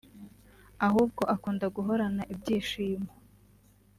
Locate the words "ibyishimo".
2.33-3.09